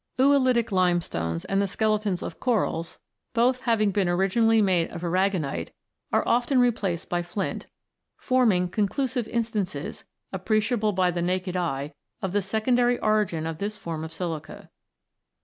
Oolitic 0.19 0.71
limestones 0.71 1.45
and 1.45 1.61
the 1.61 1.67
skeletons 1.67 2.23
of 2.23 2.39
corals, 2.39 2.97
both 3.35 3.59
having 3.61 3.91
been 3.91 4.09
originally 4.09 4.59
made 4.59 4.89
of 4.89 5.03
aragonite, 5.03 5.73
are 6.11 6.27
often 6.27 6.59
replaced 6.59 7.07
by 7.07 7.21
flint, 7.21 7.67
forming 8.17 8.67
conclusive 8.67 9.27
instances, 9.27 10.05
appreciable 10.33 10.91
by 10.91 11.11
the 11.11 11.21
naked 11.21 11.55
eye, 11.55 11.93
of 12.19 12.31
the 12.33 12.41
secondary 12.41 12.97
origin 12.97 13.45
of 13.45 13.59
this 13.59 13.77
form 13.77 14.03
of 14.03 14.11
silica. 14.11 14.71